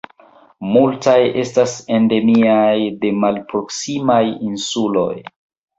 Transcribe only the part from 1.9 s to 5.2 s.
endemiaj de malproksimaj insuloj.